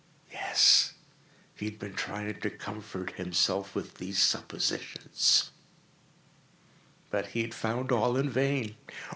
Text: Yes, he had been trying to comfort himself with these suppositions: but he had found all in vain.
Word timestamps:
Yes, 0.31 0.93
he 1.53 1.65
had 1.65 1.77
been 1.77 1.93
trying 1.93 2.39
to 2.39 2.49
comfort 2.49 3.11
himself 3.11 3.75
with 3.75 3.99
these 3.99 4.17
suppositions: 4.17 5.51
but 7.11 7.27
he 7.27 7.43
had 7.43 7.53
found 7.53 7.91
all 7.91 8.17
in 8.17 8.27
vain. 8.31 8.75